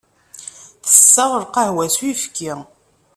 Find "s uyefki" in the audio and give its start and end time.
1.95-2.53